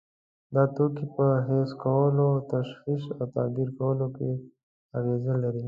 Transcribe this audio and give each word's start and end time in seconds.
دا 0.53 0.63
توکي 0.75 1.05
په 1.15 1.25
حس 1.47 1.69
کولو، 1.83 2.29
تشخیص 2.53 3.03
او 3.17 3.23
تعبیر 3.33 3.69
کولو 3.77 4.07
کې 4.15 4.31
اغیزه 4.97 5.33
لري. 5.43 5.59